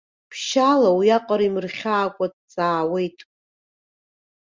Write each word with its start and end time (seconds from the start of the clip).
Ԥшьаала, 0.29 0.89
уиаҟара 0.97 1.43
имырхьаакәа 1.47 2.25
дҵаауеит. 2.33 3.19